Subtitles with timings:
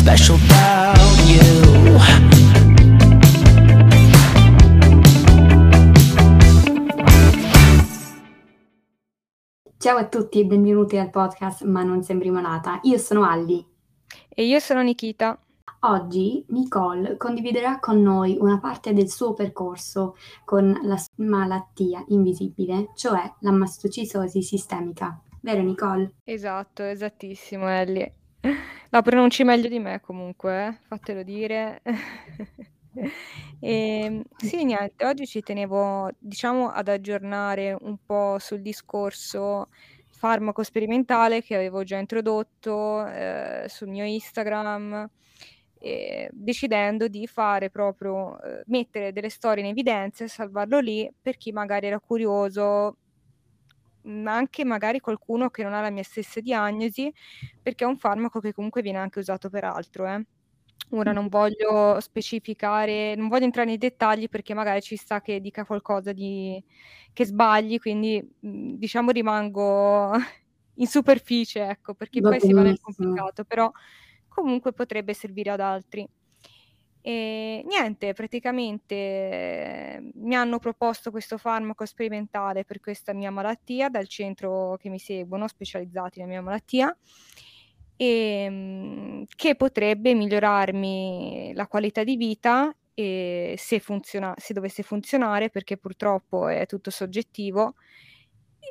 [0.00, 0.96] special about
[1.28, 1.98] you.
[9.76, 12.80] Ciao a tutti e benvenuti al podcast Ma non sembri malata.
[12.84, 13.62] Io sono Alli.
[14.30, 15.38] E io sono Nikita.
[15.80, 23.30] Oggi Nicole condividerà con noi una parte del suo percorso con la malattia invisibile, cioè
[23.40, 25.22] la mastocisosi sistemica.
[25.42, 26.14] Vero Nicole?
[26.24, 28.19] Esatto, esattissimo Ellie.
[28.90, 30.78] La pronunci meglio di me comunque, eh?
[30.86, 31.82] fatelo dire.
[33.60, 39.68] ehm, sì, niente, oggi ci tenevo, diciamo, ad aggiornare un po' sul discorso
[40.08, 45.08] farmaco sperimentale che avevo già introdotto eh, sul mio Instagram
[45.78, 51.36] eh, decidendo di fare proprio, eh, mettere delle storie in evidenza e salvarlo lì per
[51.38, 52.96] chi magari era curioso,
[54.02, 57.12] ma anche magari qualcuno che non ha la mia stessa diagnosi,
[57.60, 60.06] perché è un farmaco che comunque viene anche usato per altro.
[60.06, 60.24] Eh.
[60.92, 65.64] Ora non voglio specificare, non voglio entrare nei dettagli perché magari ci sta che dica
[65.64, 66.62] qualcosa di,
[67.12, 70.12] che sbagli, quindi mhmm, diciamo rimango
[70.76, 73.70] in superficie, ecco, perché Va poi si va nel complicato, però
[74.28, 76.06] comunque potrebbe servire ad altri.
[77.02, 84.06] E niente, praticamente eh, mi hanno proposto questo farmaco sperimentale per questa mia malattia dal
[84.06, 86.94] centro che mi seguono, specializzati nella mia malattia,
[87.96, 88.06] e,
[88.44, 95.76] ehm, che potrebbe migliorarmi la qualità di vita e se, funziona, se dovesse funzionare, perché
[95.76, 97.74] purtroppo è tutto soggettivo,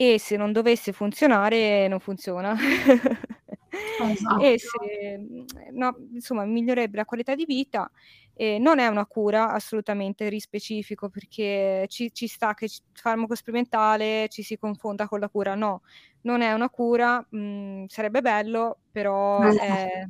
[0.01, 2.55] e se non dovesse funzionare non funziona.
[4.37, 4.57] E Esatto.
[4.57, 7.91] se mhmm, no, insomma migliorerebbe la qualità di vita.
[8.33, 14.27] Ehm, non è una cura assolutamente rispecifico, perché ci ci sta che c farmaco sperimentale
[14.29, 15.55] ci si confonda con la cura.
[15.55, 15.81] No,
[16.21, 19.57] non è una cura, mhmm, sarebbe bello, però Eh.
[19.57, 20.05] è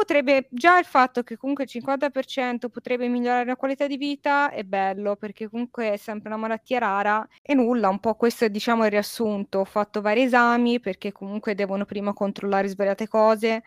[0.00, 4.62] potrebbe già il fatto che comunque il 50% potrebbe migliorare la qualità di vita è
[4.64, 8.84] bello, perché comunque è sempre una malattia rara e nulla, un po' questo è diciamo
[8.86, 9.58] il riassunto.
[9.60, 13.62] Ho fatto vari esami perché comunque devono prima controllare svariate cose,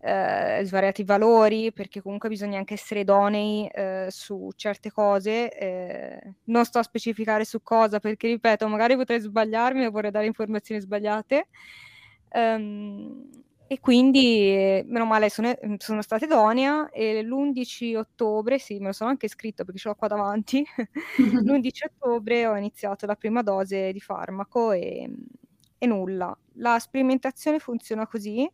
[0.00, 5.50] ehm, svariati valori, perché comunque bisogna anche essere idonei, ehm, su certe cose.
[5.56, 10.26] Ehm, non sto a specificare su cosa perché ripeto, magari potrei sbagliarmi o vorrei dare
[10.26, 11.46] informazioni sbagliate.
[12.30, 13.28] Ehm,
[13.72, 18.86] e quindi meno male sono e mhmm, sono stata idonea e l'11 ottobre, sì, me
[18.88, 20.62] lo sono anche scritto perché ce l'ho qua davanti,
[21.46, 25.14] l'11 ottobre ho iniziato la prima dose di farmaco, ehm,
[25.78, 26.36] e nulla.
[26.56, 28.48] La sperimentazione funziona così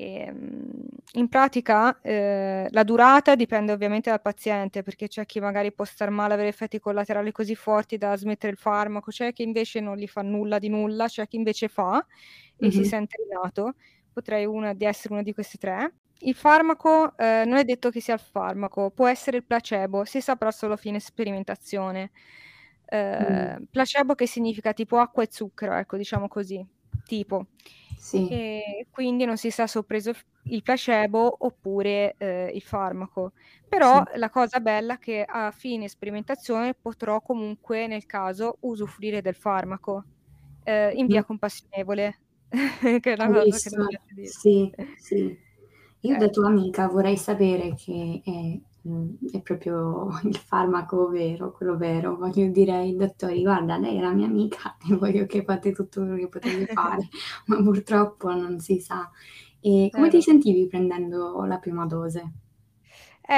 [0.00, 5.84] Ehm, in pratica, ehm, la durata dipende ovviamente dal paziente, perché c'è chi magari può
[5.84, 9.96] star male, avere effetti collaterali così forti da smettere il farmaco, c'è chi invece non
[9.96, 12.04] gli fa nulla di nulla, c'è chi invece fa
[12.56, 12.84] e si Mh-mh.
[12.84, 13.74] sente alleviato.
[14.12, 15.94] Potrei una di essere una di queste 3.
[16.20, 20.20] Il farmaco, ehm, non è detto che sia il farmaco, può essere il placebo, si
[20.20, 22.12] saprà solo a fine sperimentazione.
[23.18, 23.48] Mh.
[23.50, 26.64] Ehm, placebo che significa tipo acqua e zucchero, ecco, diciamo così,
[27.04, 27.48] tipo.
[27.98, 28.30] Sì.
[28.30, 30.12] E quindi non si sa se ho preso
[30.50, 33.32] il placebo oppure, ehm, il farmaco.
[33.68, 34.08] Però Sì.
[34.16, 40.06] la cosa bella è che a fine sperimentazione potrò comunque, nel caso, usufruire del farmaco,
[40.64, 42.22] ehm, in via compassionevole,
[43.02, 44.34] che è una cosa che non piace dire.
[44.40, 45.38] Sì, sì.
[46.02, 48.22] Io da tua amica vorrei sapere che
[48.82, 52.16] è mhmm, è proprio il farmaco vero, quello vero.
[52.16, 56.00] Voglio dire ai dottori: "Guarda, lei è la mia amica e voglio che fate tutto
[56.00, 57.08] quello che potete fare",
[57.46, 59.10] ma purtroppo non si sa.
[59.60, 62.32] E come Eh, ti sentivi prendendo la prima dose?
[63.22, 63.34] Eh,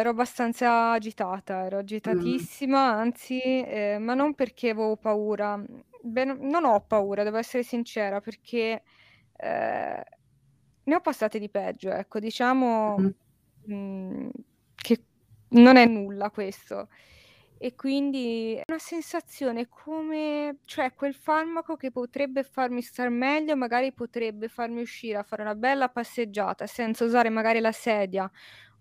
[0.00, 2.44] ero abbastanza agitata, ero Mh.
[2.58, 5.56] agitatissima, anzi, ehm, ma non perché avevo paura.
[6.02, 8.82] No non ho paura, devo essere sincera, perché,
[9.36, 10.02] ehm,
[10.84, 12.18] ne ho passate di peggio, ecco.
[12.20, 13.12] Diciamo, Mh-mh.
[13.66, 14.30] mhmm,
[14.80, 15.04] che
[15.50, 16.88] non è nulla questo.
[17.62, 23.92] E quindi è una sensazione come cioè quel farmaco che potrebbe farmi star meglio, magari
[23.92, 28.30] potrebbe farmi uscire a fare una bella passeggiata senza usare magari la sedia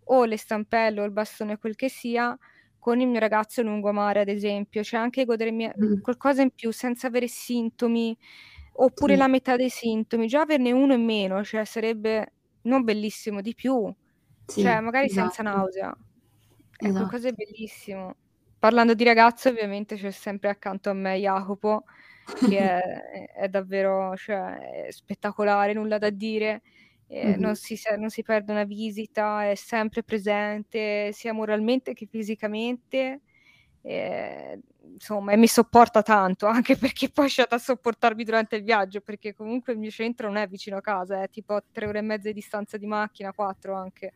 [0.06, 2.38] o le stampelle o il bastone, quel che sia,
[2.80, 4.81] con il mio ragazzo lungomare, ad esempio.
[4.84, 6.02] Cioè anche godermi Mh.
[6.02, 8.18] qualcosa in più senza avere sintomi,
[8.74, 9.18] oppure Sì.
[9.18, 10.28] la metà dei sintomi.
[10.28, 13.94] Già averne 1 in meno, cioè sarebbe non bellissimo, di più.
[14.56, 15.44] Cioè Sì, magari senza esatto.
[15.44, 15.96] nausea.
[16.78, 17.46] È qualcosa di Esatto.
[17.46, 18.16] bellissimo.
[18.60, 21.84] Parlando di ragazzo ovviamente c'è sempre accanto a me Jacopo,
[22.42, 22.80] che è
[23.36, 26.62] è davvero cioè è spettacolare, nulla da dire.
[27.07, 27.57] Ehm, non Mh-mh.
[27.57, 33.22] si non si perde una visita, è sempre presente sia moralmente che fisicamente.
[33.81, 34.60] Ehm,
[34.94, 39.34] insomma, e mi sopporta tanto, anche perché poi c'è da sopportarmi durante il viaggio, perché
[39.34, 42.02] comunque il mio centro non è vicino a casa, è tipo a tre ore e
[42.02, 44.13] mezza di distanza di macchina, quattro anche.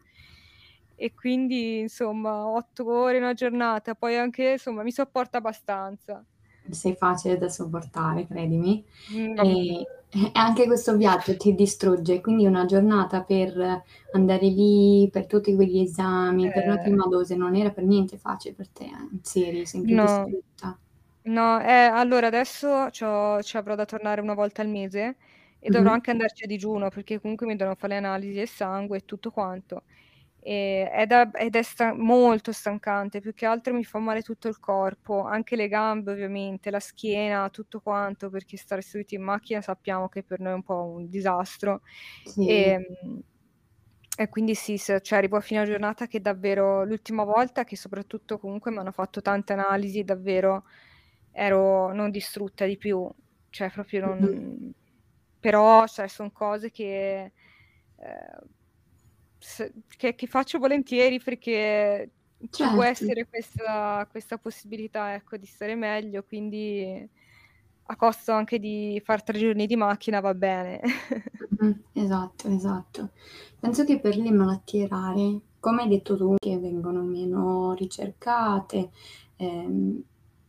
[0.96, 6.24] E quindi, insomma, otto ore in una giornata, poi anche, insomma, mi sopporta abbastanza.
[6.72, 8.84] Sei facile da sopportare, credimi.
[9.10, 15.26] Mm, E, e anche questo viaggio ti distrugge, quindi una giornata per andare lì, per
[15.28, 18.86] tutti quegli esami, per la eh, prima dose, non era per niente facile per te,
[18.94, 19.98] anzi eri sempre no.
[19.98, 20.80] distrutta.
[21.26, 25.18] No, eh, allora adesso ci avrò da tornare una volta al mese
[25.60, 25.94] e dovrò Mhm.
[25.94, 29.32] anche andarci a digiuno perché comunque mi devono fare le analisi del sangue e tutto
[29.32, 29.84] quanto.
[30.46, 34.60] E è ed è sta- molto stancante, più che altro mi fa male tutto il
[34.60, 40.10] corpo, anche le gambe ovviamente, la schiena, tutto quanto, perché stare seduti in macchina sappiamo
[40.10, 41.82] che per noi è un po' un disastro.
[42.26, 42.78] Sì, E,
[44.16, 48.70] e quindi sì, cioè arrivo a fine giornata che davvero l'ultima volta che soprattutto comunque
[48.72, 50.66] mi hanno fatto tante analisi, davvero
[51.32, 53.10] ero non distrutta di più,
[53.50, 54.72] cioè proprio non...
[55.40, 57.24] Però, cioè, sono cose che,
[57.98, 58.40] eh,
[59.88, 62.12] che, che faccio volentieri perché
[62.50, 62.84] ci può certo.
[62.84, 67.10] essere questa, questa possibilità, ecco, di stare meglio, quindi
[67.88, 70.82] a costo anche di fare tre giorni di macchina va bene.
[71.60, 73.12] Mhm, Esatto, esatto.
[73.60, 78.92] Penso che per le malattie rare, come hai detto tu, che vengono meno ricercate,
[79.38, 80.02] ehm,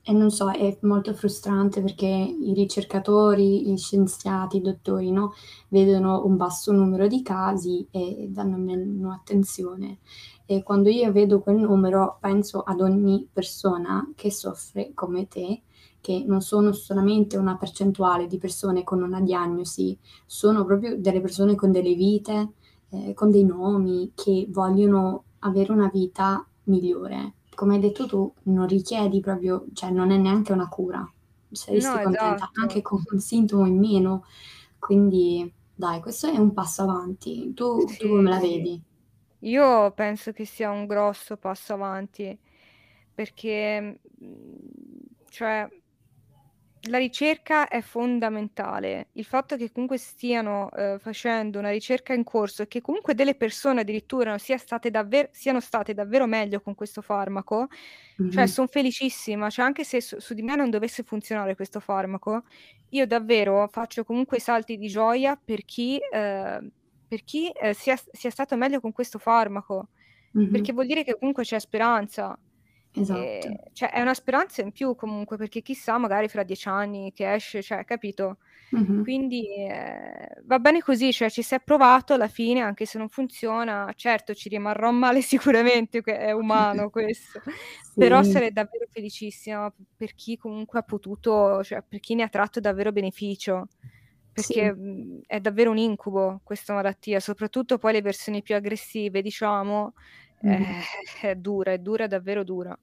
[0.06, 5.32] e non so, è molto frustrante perché i ricercatori, gli scienziati, i dottori, no,
[5.68, 10.00] vedono un basso numero di casi e danno meno attenzione.
[10.44, 15.62] E quando io vedo quel numero, penso ad ogni persona che soffre come te,
[16.02, 21.54] che non sono solamente una percentuale di persone con una diagnosi, sono proprio delle persone
[21.54, 22.52] con delle vite,
[22.90, 27.36] eh, con dei nomi, che vogliono avere una vita migliore.
[27.54, 31.08] Come hai detto tu, non richiedi proprio, cioè non è neanche una cura,
[31.50, 32.82] saresti No, contenta anche esatto.
[32.82, 34.24] con un sintomo in meno,
[34.78, 37.52] quindi dai, questo è un passo avanti.
[37.54, 38.40] Tu, tu come Sì, la sì.
[38.40, 38.82] vedi?
[39.40, 42.38] Io penso che sia un grosso passo avanti
[43.12, 44.56] perché, mm,
[45.28, 45.68] cioè,
[46.88, 49.08] la ricerca è fondamentale.
[49.12, 53.34] Il fatto che comunque stiano eh, facendo una ricerca in corso e che comunque delle
[53.36, 57.68] persone addirittura sia state davvero, siano state davvero meglio con questo farmaco,
[58.28, 59.48] cioè Mhm, sono felicissima.
[59.50, 62.42] Cioè, anche se su, su di me non dovesse funzionare questo farmaco,
[62.90, 66.70] io davvero faccio comunque salti di gioia per chi, eh,
[67.06, 69.88] per chi eh, sia, sia stato meglio con questo farmaco,
[70.34, 72.38] mhm, perché vuol dire che comunque c'è speranza.
[72.96, 73.48] Esatto.
[73.48, 77.32] E, cioè, è una speranza in più comunque, perché chissà, magari fra dieci anni che
[77.34, 78.38] esce, cioè, capito?
[78.72, 79.04] Mhm.
[79.04, 83.08] Quindi eh, va bene così, cioè ci si è provato alla fine, anche se non
[83.10, 87.42] funziona, certo ci rimarrò male sicuramente, è umano questo,
[87.96, 92.28] però Sì, sarei davvero felicissima per chi comunque ha potuto, cioè per chi ne ha
[92.28, 93.68] tratto davvero beneficio,
[94.34, 99.22] sì, perché mh, è davvero un incubo questa malattia, soprattutto poi le versioni più aggressive,
[99.22, 99.92] diciamo,
[100.44, 100.64] mhm.
[100.66, 100.82] eh,
[101.22, 102.78] è dura, è dura, davvero dura.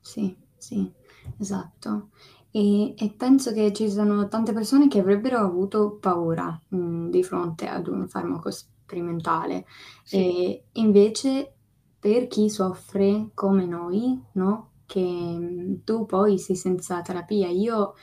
[0.00, 0.90] Sì, sì,
[1.38, 2.10] esatto.
[2.50, 7.66] E, e penso che ci sono tante persone che avrebbero avuto paura, mh, di fronte
[7.68, 9.64] ad un farmaco sperimentale.
[10.04, 11.54] Sì, E invece
[11.98, 14.70] per chi soffre come noi, no?
[14.86, 17.48] Che mh, tu poi sei senza terapia.
[17.48, 17.94] Io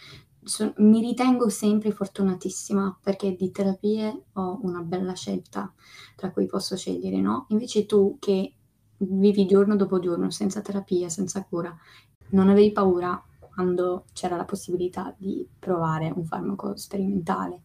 [0.43, 5.71] so- mi ritengo sempre fortunatissima perché di terapie ho una bella scelta
[6.15, 7.45] tra cui posso scegliere, no?
[7.49, 8.53] Invece tu che
[8.99, 11.75] vivi giorno dopo giorno senza terapia, senza cura,
[12.29, 13.21] non avevi paura
[13.53, 17.61] quando c'era la possibilità di provare un farmaco sperimentale.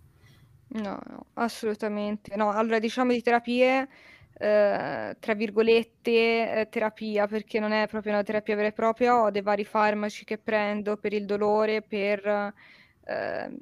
[0.69, 2.35] no, no, assolutamente.
[2.37, 3.89] No, allora diciamo di terapie,
[4.35, 9.31] eh, tra virgolette, eh, terapia, perché non è proprio una terapia vera e propria, ho
[9.31, 12.53] dei vari farmaci che prendo per il dolore, per,
[13.05, 13.57] ehm,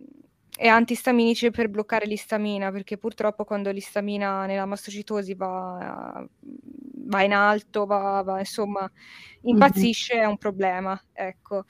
[0.64, 6.24] e antistaminici per bloccare l'istamina, perché purtroppo quando l'istamina nella mastocitosi va,
[7.06, 8.88] va in alto, va, va, insomma,
[9.50, 11.64] Mhm, impazzisce, è un problema, ecco.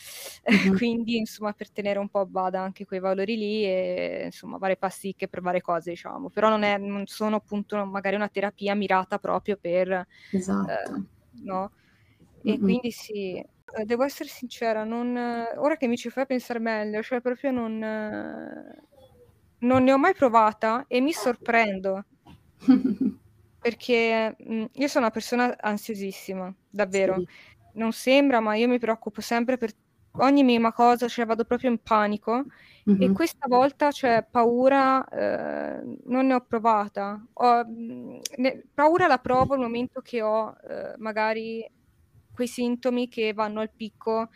[0.50, 4.58] mhm, Quindi, insomma, per tenere un po' a bada anche quei valori lì e, insomma,
[4.58, 6.28] varie pasticche per varie cose, diciamo.
[6.30, 10.06] Però non è, non sono appunto magari una terapia mirata proprio per, eh,
[10.38, 11.06] Esatto.
[11.44, 11.72] no?
[12.44, 16.26] E Mhm, quindi sì, eh, devo essere sincera, non, eh, ora che mi ci fai
[16.26, 18.82] pensare meglio, cioè proprio non, eh,
[19.60, 22.04] non ne ho mai provata e mi sorprendo
[23.60, 27.22] perché mh, io sono una persona ansiosissima, davvero.
[27.22, 27.28] Sì.
[27.74, 29.72] Non sembra, ma io mi preoccupo sempre per
[30.18, 32.44] ogni minima cosa, cioè vado proprio in panico.
[32.96, 37.24] E Mhm, questa volta, cioè, paura, eh, non ne ho provata.
[37.34, 41.66] Ho, mh, ne- paura la provo nel momento che ho, eh, magari
[42.32, 44.28] quei sintomi che vanno al picco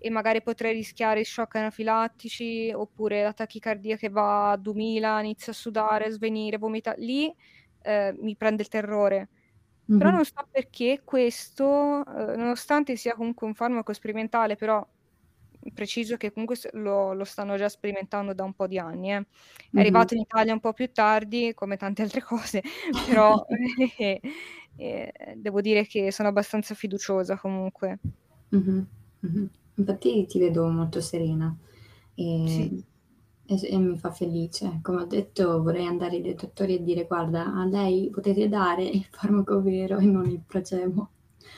[0.00, 5.56] e magari potrei rischiare shock anafilattici oppure la tachicardia che va a 2000, inizia a
[5.56, 7.34] sudare, svenire, vomita, lì
[7.82, 9.28] eh, mi prende il terrore.
[9.90, 9.98] Mm-hmm.
[9.98, 14.86] Però non so perché questo, eh, nonostante sia comunque un farmaco sperimentale, però
[15.74, 19.12] preciso che comunque lo, lo, stanno già sperimentando da un po' di anni.
[19.12, 19.16] Eh.
[19.16, 19.24] È mm-hmm.
[19.72, 22.62] arrivato in Italia un po' più tardi, come tante altre cose,
[23.06, 23.44] però
[24.78, 27.98] eh, devo dire che sono abbastanza fiduciosa comunque.
[28.54, 28.80] Mm-hmm.
[29.26, 29.46] Mm-hmm.
[29.74, 31.54] Infatti ti vedo molto serena
[32.14, 32.84] e, sì.
[33.46, 34.78] e, e, mi fa felice.
[34.82, 39.04] Come ho detto, vorrei andare dai dottori e dire: Guarda, a lei potete dare il
[39.10, 41.10] farmaco vero e non il placebo.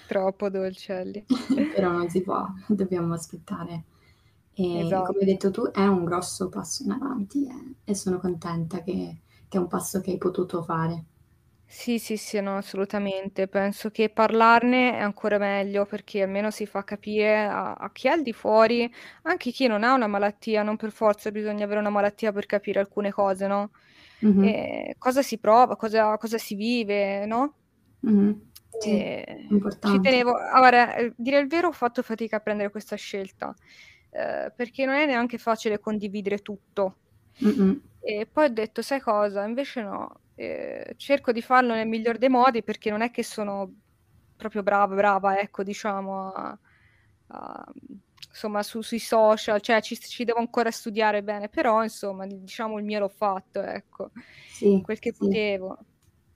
[0.06, 1.24] Troppo dolcelli.
[1.74, 3.84] Però non si può, dobbiamo aspettare.
[4.54, 5.12] E esatto.
[5.12, 9.20] come hai detto tu, è un grosso passo in avanti eh, e sono contenta che,
[9.48, 11.04] che è un passo che hai potuto fare.
[11.72, 13.46] Sì, sì, sì, no, assolutamente.
[13.46, 18.10] Penso che parlarne è ancora meglio perché almeno si fa capire a, a chi è
[18.10, 21.90] al di fuori, anche chi non ha una malattia, non per forza bisogna avere una
[21.90, 23.70] malattia per capire alcune cose, no?
[24.22, 24.44] Mhm.
[24.44, 27.58] E cosa si prova, cosa, cosa si vive, no?
[28.02, 28.50] Mhm.
[28.78, 32.96] Sì, E ci tenevo, allora, eh, dire il vero, ho fatto fatica a prendere questa
[32.96, 33.54] scelta,
[34.10, 36.98] eh, perché non è neanche facile condividere tutto.
[37.42, 37.80] Mm-mm.
[38.02, 39.44] E poi ho detto, sai cosa?
[39.44, 43.70] Invece no, eh, cerco di farlo nel miglior dei modi perché non è che sono
[44.38, 46.58] proprio brava, brava, ecco, diciamo, a,
[47.26, 47.72] a,
[48.26, 52.84] insomma, su, sui social, cioè ci, ci, devo ancora studiare bene, però insomma, diciamo il
[52.84, 54.12] mio l'ho fatto, ecco,
[54.48, 55.18] sì, quel che sì.
[55.18, 55.78] potevo.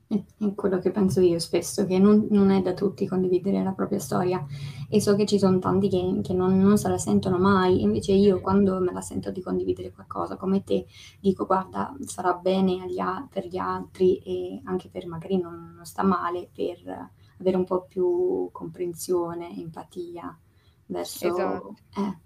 [0.06, 3.98] È quello che penso io spesso, che non, non, è da tutti condividere la propria
[3.98, 4.44] storia
[4.88, 8.12] e so che ci sono tanti che, che non, non, se la sentono mai, invece
[8.12, 10.86] io quando me la sento di condividere qualcosa come te
[11.20, 16.02] dico guarda sarà bene agli, per gli altri e anche per magari non, non sta
[16.02, 20.38] male, per avere un po' più comprensione, empatia
[20.86, 21.26] verso...
[21.26, 21.74] Esatto.
[21.96, 22.22] Eh.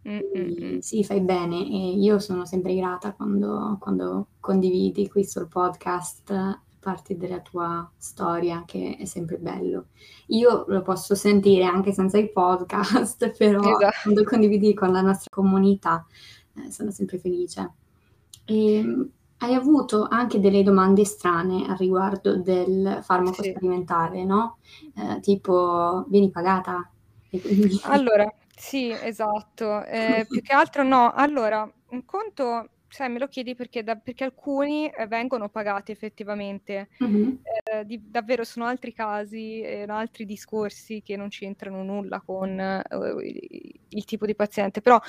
[0.00, 6.60] Quindi, sì, fai bene e io sono sempre grata quando, quando condividi qui sul podcast
[6.78, 9.86] parti della tua storia, che è sempre bello.
[10.28, 13.96] Io lo posso sentire anche senza il podcast, però esatto.
[14.02, 16.06] quando condividi con la nostra comunità
[16.54, 17.72] eh, sono sempre felice.
[18.44, 23.50] E, ehm, hai avuto anche delle domande strane al riguardo del farmaco sì.
[23.50, 24.58] sperimentale, no?
[24.96, 26.90] Eh, tipo, vieni pagata?
[27.82, 29.84] Allora, sì, esatto.
[29.84, 31.12] Eh, più che altro no.
[31.12, 36.88] Allora, un conto sai, me lo chiedi perché, da, perché alcuni eh, vengono pagati effettivamente.
[37.02, 37.30] Mm-hmm.
[37.64, 42.82] Eh, di, davvero sono altri casi, eh, altri discorsi che non c'entrano nulla con eh,
[43.22, 44.80] il, il, tipo di paziente.
[44.80, 45.00] Però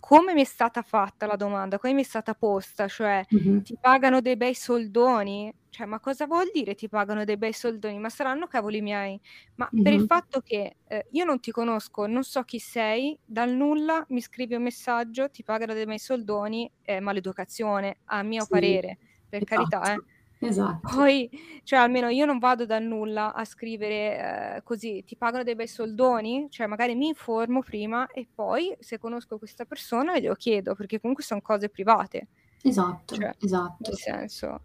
[0.00, 3.60] come mi è stata fatta la domanda, come mi è stata posta, cioè mm-hmm.
[3.60, 5.52] ti pagano dei bei soldoni?
[5.78, 8.00] Cioè, ma cosa vuol dire ti pagano dei bei soldoni?
[8.00, 9.20] Ma saranno cavoli miei.
[9.54, 9.84] Ma mm-hmm.
[9.84, 14.04] per il fatto che eh, io non ti conosco, non so chi sei, dal nulla
[14.08, 18.98] mi scrivi un messaggio, ti pagano dei bei soldoni, è maleducazione, a mio sì, parere,
[19.28, 20.02] per esatto, carità, eh.
[20.40, 20.96] Esatto.
[20.96, 21.30] Poi,
[21.62, 25.68] cioè, almeno io non vado dal nulla a scrivere eh, così, ti pagano dei bei
[25.68, 30.98] soldoni, cioè magari mi informo prima e poi se conosco questa persona glielo chiedo, perché
[30.98, 32.26] comunque sono cose private.
[32.62, 33.76] Esatto, cioè, esatto.
[33.78, 34.60] Nel senso,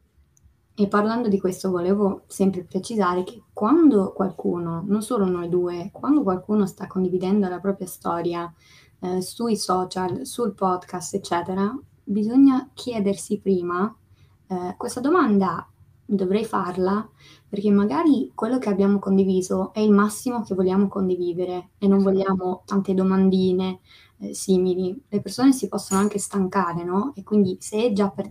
[0.75, 6.23] e parlando di questo volevo sempre precisare che quando qualcuno, non solo noi due, quando
[6.23, 8.51] qualcuno sta condividendo la propria storia
[8.99, 11.71] eh, sui social, sul podcast, eccetera,
[12.03, 13.95] bisogna chiedersi prima
[14.47, 15.67] eh, questa domanda
[16.05, 17.07] dovrei farla
[17.47, 22.63] perché magari quello che abbiamo condiviso è il massimo che vogliamo condividere e non vogliamo
[22.65, 23.79] tante domandine
[24.17, 25.03] eh, simili.
[25.07, 27.13] Le persone si possono anche stancare, no?
[27.15, 28.29] E quindi se è già per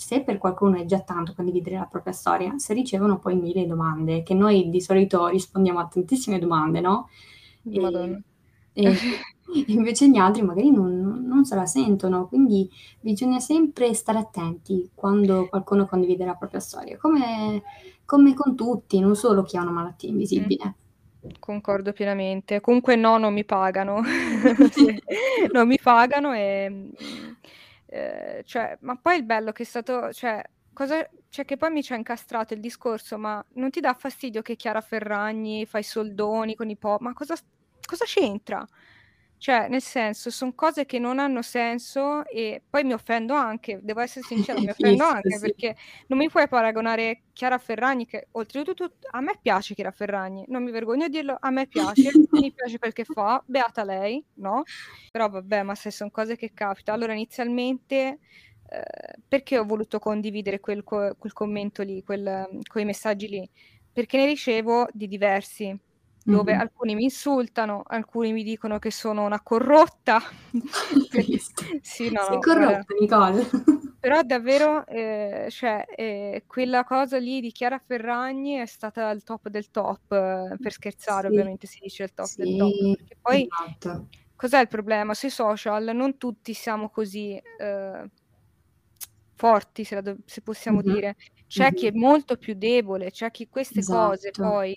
[0.00, 4.22] se per qualcuno è già tanto condividere la propria storia, se ricevono poi mille domande,
[4.22, 7.10] che noi di solito rispondiamo a tantissime domande, no?
[7.70, 8.22] E,
[8.72, 8.94] e
[9.68, 12.66] invece gli altri magari non, non, se la sentono, quindi
[12.98, 17.62] bisogna sempre stare attenti quando qualcuno condivide la propria storia, come,
[18.06, 20.74] come con tutti, non solo chi ha una malattia invisibile.
[21.38, 22.62] Concordo pienamente.
[22.62, 24.00] Comunque no, non mi pagano.
[25.52, 26.88] non mi pagano e
[27.90, 30.42] Ehm, cioè, ma poi il bello che è stato, cioè,
[30.72, 34.42] cosa, cioè che poi mi ci ha incastrato il discorso, ma non ti dà fastidio
[34.42, 37.00] che Chiara Ferragni fa i soldoni con i pop?
[37.00, 37.34] Ma cosa,
[37.84, 38.64] cosa c'entra?
[39.40, 44.00] Cioè, nel senso, sono cose che non hanno senso e poi mi offendo anche, devo
[44.00, 45.40] essere sincera, mi offendo anche sì.
[45.40, 45.76] perché
[46.08, 50.70] non mi puoi paragonare Chiara Ferragni, che oltretutto a me piace Chiara Ferragni, non mi
[50.70, 54.64] vergogno a dirlo, a me piace, mi piace quel che fa, beata lei, no?
[55.10, 56.92] Però vabbè, ma se sono cose che capita.
[56.92, 58.18] Allora, inizialmente,
[58.68, 58.82] eh,
[59.26, 63.50] perché ho voluto condividere quel, quel commento lì, quel, quei messaggi lì?
[63.90, 65.74] Perché ne ricevo di diversi
[66.26, 66.54] dove Mh-mh.
[66.54, 70.20] alcuni mi insultano, alcuni mi dicono che sono una corrotta.
[71.82, 73.48] Sì, no, Sei no, corrotta Nicole.
[74.02, 79.48] però davvero, ehm, cioè, ehm, quella cosa lì di Chiara Ferragni è stata al top
[79.50, 83.50] del top, per scherzare Sì, ovviamente si dice il top del top, sì, perché poi
[83.50, 84.08] esatto.
[84.34, 85.14] cos'è il problema?
[85.14, 88.08] Sui social non tutti siamo così, uhm,
[89.36, 91.16] forti se la do se possiamo Mh-mh, dire.
[91.48, 94.40] C'è chi è molto più debole, c'è chi queste cose Esatto.
[94.40, 94.74] poi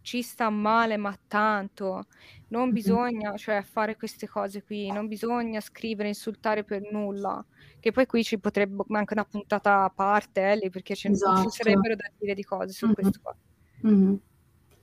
[0.00, 2.04] ci sta male, ma tanto.
[2.48, 7.44] Non bisogna, cioè, fare queste cose qui, non bisogna scrivere, insultare per nulla.
[7.78, 11.48] Che poi qui ci potrebbe anche una puntata a parte, eh, lì, perché ce ci
[11.48, 11.50] Esatto.
[11.50, 12.90] sarebbero da dire di cose su Mh-mh.
[12.90, 13.34] questo qua.
[13.82, 14.20] Mh-mh.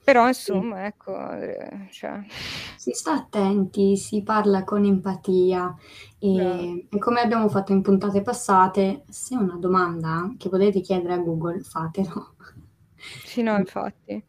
[0.06, 0.60] Però Sì.
[0.60, 2.26] insomma ecco, ehm, cioè
[2.78, 5.74] Si sta attenti, si parla con empatia,
[6.32, 6.66] Brava.
[6.66, 11.14] ehm, e come abbiamo fatto in puntate passate, se è una domanda che volete chiedere
[11.14, 12.34] a Google, fatelo.
[13.22, 14.24] Sì, no, infatti.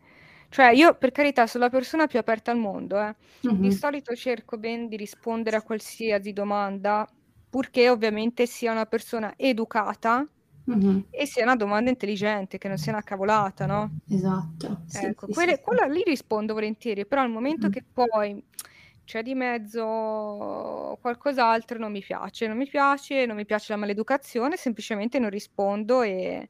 [0.51, 3.15] Cioè io per carità son la persona più aperta al mondo, eh.
[3.55, 3.71] Di Mh-mh.
[3.71, 7.05] solito cerco ben di rispondere a qualsiasi domanda,
[7.49, 10.23] purché ovviamente sia una persona educata
[10.67, 11.07] Mh-mh.
[11.09, 13.93] e sia una domanda intelligente, che non sia una cavolata, no?
[14.09, 15.59] Esatto, sì, Ecco, sì, quelle sì.
[15.59, 17.69] quella lì rispondo volentieri, però al momento Mh-mh.
[17.69, 18.41] che poi
[19.03, 22.47] c'è di mezzo qualcos'altro non mi piace.
[22.47, 26.49] Non mi piace, non mi piace la maleducazione, semplicemente non rispondo e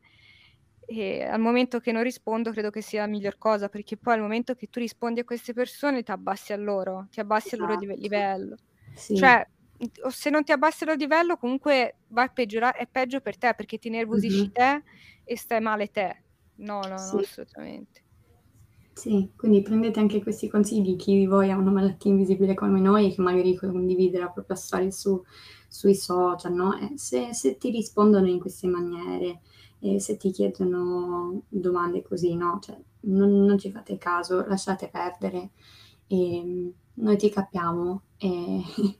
[0.89, 4.21] e al momento che non rispondo credo che sia la miglior cosa, perché poi al
[4.21, 7.97] momento che tu rispondi a queste persone t'abbassi a loro, ti abbassi al loro Esatto.
[7.97, 8.55] livello.
[8.95, 9.11] Sì.
[9.11, 9.45] Cioè,
[10.03, 13.37] o se non ti abbassi al loro livello comunque va a peggiora è peggio per
[13.37, 14.51] te, perché ti innervosisci Mh-mh.
[14.51, 14.83] te
[15.23, 16.23] e stai male te.
[16.59, 17.19] No, no, no, Sì.
[17.19, 18.01] assolutamente.
[18.93, 22.79] Sì, quindi prendete anche questi consigli di chi di voi ha una malattia invisibile come
[22.79, 25.21] noi e che magari condivide la propria storia su
[25.69, 29.41] sui social, no, e se se ti rispondono in queste maniere
[29.79, 35.51] e se ti chiedono domande così, no, cioè non non ci fate caso, lasciate perdere.
[36.07, 38.61] Ehm, noi ti capiamo e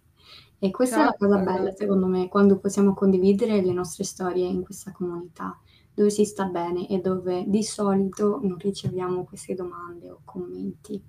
[0.60, 4.63] e questa è la cosa bella secondo me, quando possiamo condividere le nostre storie in
[4.63, 5.60] questa comunità,
[5.93, 11.01] dove si sta bene e dove di solito non riceviamo queste domande o commenti.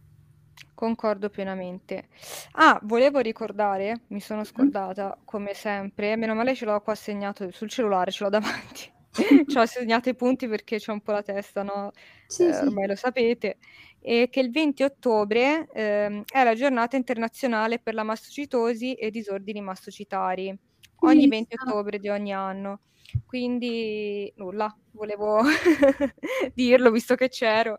[0.74, 2.08] Concordo pienamente.
[2.52, 4.72] Ah, volevo ricordare, mi sono Mh-mh.
[4.72, 8.90] scordata, come sempre, meno male ce l'ho qua segnato sul cellulare, ce l'ho davanti.
[9.46, 11.90] C'ho segnato i punti perché c'ho un po' la testa, no,
[12.30, 12.68] Sì, ehm, sì.
[12.68, 13.58] ormai lo sapete,
[14.00, 19.60] e che il 20 ottobre, ehm, è la giornata internazionale per la mastocitosi e disordini
[19.60, 20.54] mastocitari,
[21.00, 21.56] ogni 20 Visto.
[21.56, 22.82] ottobre di ogni anno.
[23.24, 25.40] Quindi nulla, volevo
[26.54, 27.78] dirlo visto che c'ero.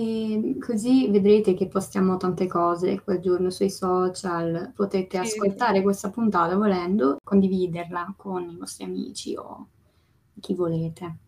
[0.00, 6.10] Ehm, così vedrete che postiamo tante cose quel giorno sui social, potete Sì, ascoltare questa
[6.10, 9.70] puntata volendo, condividerla con i vostri amici o
[10.40, 11.18] chi volete.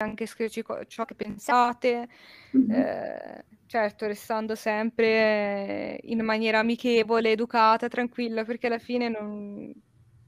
[0.00, 2.08] Anche scriverci co ciò che pensate,
[2.54, 2.84] Mh-mh.
[2.86, 9.72] ehm, certo restando sempre in maniera amichevole, educata, tranquilla, perché alla fine non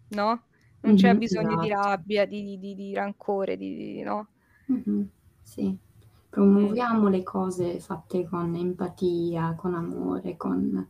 [0.09, 0.46] no,
[0.80, 1.66] non c'è Mh-mh, bisogno di esatto.
[1.68, 4.30] rabbia, di di di rancore, di di no?
[4.68, 5.09] Mh-mh,
[5.42, 5.78] sì.
[6.61, 6.77] Mh.
[6.77, 10.87] Promuoviamo le cose fatte con empatia, con amore, con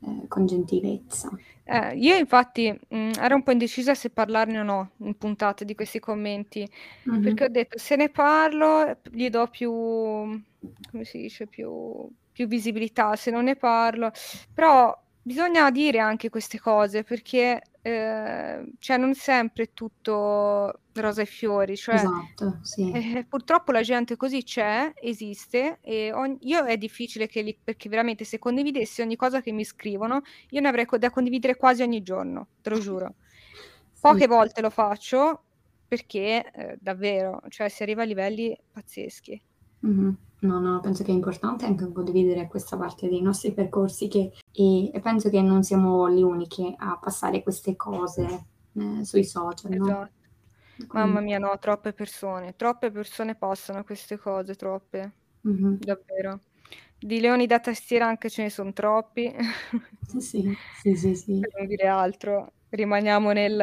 [0.00, 1.30] ehm, con gentilezza.
[1.66, 5.74] Eh, io infatti, mhmm, ero un po' indecisa se parlarne o no in puntata di
[5.74, 6.68] questi commenti,
[7.06, 7.14] Mh-mh.
[7.18, 13.16] perché ho detto: "Se ne parlo gli do più come si dice, più più visibilità,
[13.16, 14.10] se non ne parlo"
[14.52, 21.26] però bisogna dire anche queste cose perché, ehm, cioè non sempre è tutto rose e
[21.26, 22.94] fiori, cioè, Esatto, sì.
[22.94, 27.88] eh, purtroppo la gente così c'è, esiste e ogn io è difficile che li perché
[27.88, 31.82] veramente se condividessi ogni cosa che mi scrivono, io ne avrei co da condividere quasi
[31.82, 33.16] ogni giorno, te lo giuro.
[34.00, 34.28] Poche sì.
[34.28, 35.46] volte lo faccio
[35.86, 39.42] perché, ehm, davvero, cioè si arriva a livelli pazzeschi.
[39.82, 40.14] Mh-mh.
[40.44, 44.90] No, no, penso che è importante anche condividere questa parte dei nostri percorsi che e
[44.92, 49.84] e penso che non siamo le uniche a passare queste cose, ehm, sui social, no,
[49.86, 50.12] Esatto.
[50.92, 55.78] Mamma quindi mia no, troppe persone, troppe persone passano queste cose, troppe, Mh-mh.
[55.78, 56.40] davvero.
[56.98, 59.34] Di leoni da tastiera anche ce ne son troppi.
[60.06, 61.40] Sì, sì, sì, sì, sì.
[61.40, 62.52] Per non dire altro.
[62.68, 63.54] Rimaniamo nel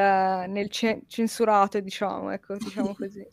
[0.49, 3.23] nel ce censurato diciamo, ecco, diciamo così.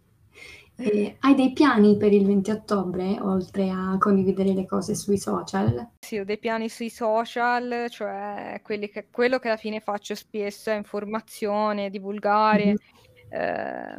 [0.80, 5.90] E hai dei piani per il 20 ottobre, oltre a condividere le cose sui social?
[6.02, 10.76] Sì, ho dei piani sui social, cioè che quello che alla fine faccio spesso è
[10.76, 12.78] informazione, divulgare, Mh-mh.
[13.28, 13.96] ehm,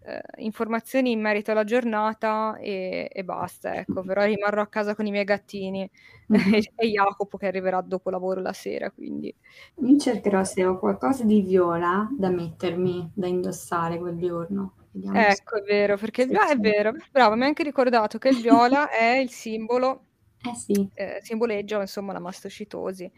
[0.00, 4.04] ehm, informazioni in merito alla giornata e e basta, ecco.
[4.04, 5.90] Però rimarrò a casa con i miei gattini
[6.30, 6.70] Mh-mh.
[6.74, 9.34] e Jacopo che arriverà dopo lavoro la sera, quindi
[9.82, 14.74] Io cercherò se ho qualcosa di viola da mettermi, da indossare quel giorno.
[14.94, 17.64] Vediamo se Ecco, è vero, perché il se viola è vero, brava, mi hai anche
[17.64, 20.06] ricordato che il viola è il simbolo
[20.44, 20.90] Eh sì.
[20.94, 23.10] ehm, simboleggia insomma la mastocitosi.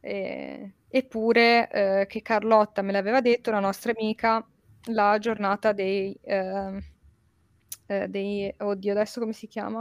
[0.00, 4.46] Ehm, eppure, ehm, che Carlotta me l'aveva detto, la nostra amica,
[4.92, 6.78] la giornata dei ehm,
[7.86, 9.80] ehm, dei oddio adesso come si chiama?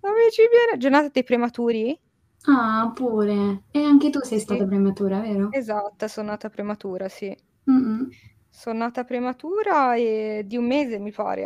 [0.00, 1.98] Non mi ci viene giornata dei prematuri?
[2.46, 3.64] Ah, pure.
[3.70, 4.56] E anche tu sei Sì.
[4.56, 5.58] stata prematura, vero?
[5.58, 7.36] Esatto, son nata prematura, sì.
[7.66, 8.14] Mh-mh.
[8.56, 11.42] Son nata prematura, ehm, di 1 mese mi pare,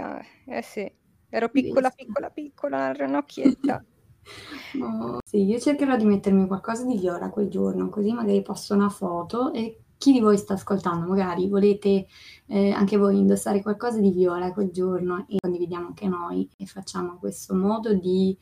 [0.46, 0.58] eh.
[0.58, 0.92] Eh sì.
[1.30, 3.82] Ero piccola, piccola, piccola, ranocchietta.
[4.80, 8.90] Oh, sì, io cercherò di mettermi qualcosa di viola quel giorno, così magari posto una
[8.90, 12.06] foto e chi di voi sta ascoltando, magari volete,
[12.46, 17.16] ehm, anche voi indossare qualcosa di viola quel giorno e condividiamo anche noi e facciamo
[17.18, 18.36] questo modo di,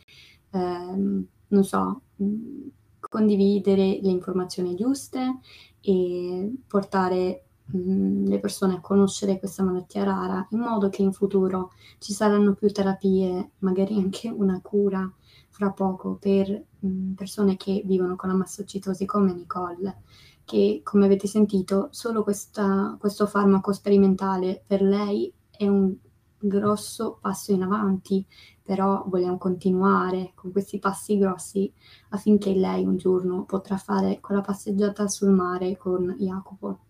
[0.51, 5.39] ehm, non so, mhmm, condividere le informazioni giuste
[5.81, 11.73] e portare, mhmm, le persone a conoscere questa malattia rara, in modo che in futuro
[11.99, 15.11] ci saranno più terapie, magari anche una cura
[15.51, 20.03] fra poco per, mhmm, persone che vivono con la mastocitosi come Nicole,
[20.45, 25.95] che come avete sentito solo questa questo farmaco sperimentale per lei è un
[26.39, 28.25] grosso passo in avanti,
[28.63, 31.73] però vogliamo continuare con questi passi grossi
[32.11, 36.86] affinché lei un giorno potrà fare quella passeggiata sul mare con Jacopo.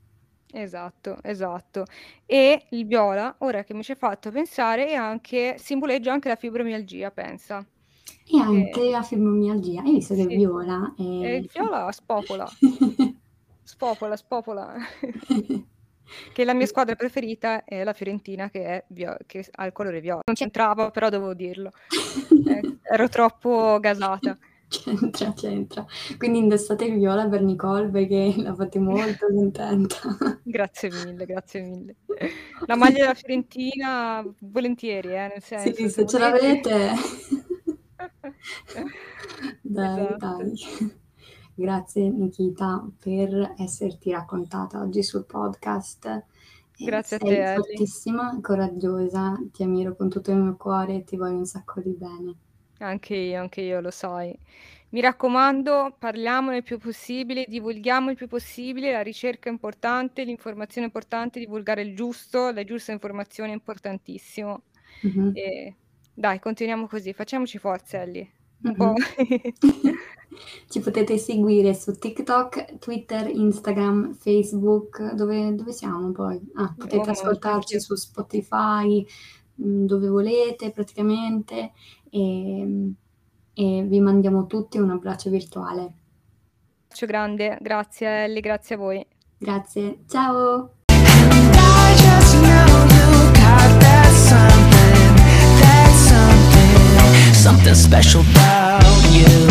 [0.60, 1.84] Esatto, esatto.
[2.24, 6.36] E il viola, ora che mi ci hai fatto pensare, è anche simboleggia anche la
[6.36, 7.64] fibromialgia, pensa.
[8.26, 9.82] E anche Ehm la fibromialgia.
[9.82, 10.36] Hai visto che il Sì.
[10.36, 12.48] viola è E il viola spopola.
[13.62, 14.74] Spopola, spopola.
[16.32, 20.00] Che la mia squadra preferita è la Fiorentina che è vio che ha il colore
[20.00, 20.20] viola.
[20.24, 21.70] Non c'entrava, però dovevo dirlo.
[22.48, 24.38] Eh, ero troppo gasata.
[24.84, 25.86] C'entra, c'entra.
[26.18, 29.98] Quindi indossate il viola per Nicole perché la fate molto contenta.
[30.42, 31.96] Grazie mille, grazie mille.
[32.66, 36.90] La maglia della Fiorentina volentieri, eh, nel senso, Sì, se ce l'avete.
[39.62, 40.16] Dai, Esatto.
[40.16, 40.52] dai.
[41.54, 46.24] Grazie Nikita per esserti raccontata oggi sul podcast.
[46.78, 47.54] Grazie a sei te, Ellie.
[47.54, 51.92] fortissima, coraggiosa, ti ammiro con tutto il mio cuore e ti voglio un sacco di
[51.94, 52.34] bene.
[52.78, 54.38] Anche io, anche io, lo sai.
[54.90, 60.86] Mi raccomando, parliamone il più possibile, divulghiamo il più possibile, la ricerca è importante, l'informazione
[60.86, 64.62] è importante, divulgare il giusto, le giuste informazioni è importantissimo.
[65.02, 65.32] Mh-mh.
[65.32, 65.76] E
[66.14, 68.32] dai, continuiamo così, facciamoci forza, Ellie.
[68.62, 68.94] Mh-mh.
[70.68, 75.12] Ci potete seguire su TikTok, Twitter, Instagram, Facebook.
[75.14, 76.40] Dove dove siamo poi?
[76.54, 79.04] Ah, potete Oh, ascoltarci su Spotify,
[79.54, 81.72] dove volete praticamente,
[82.16, 82.94] ehm,
[83.54, 85.92] e vi mandiamo tutti un abbraccio virtuale.
[86.88, 89.06] Bacio grande, grazie Ellie, grazie a voi.
[89.38, 90.70] Grazie, ciao!
[97.32, 99.45] Something special about you.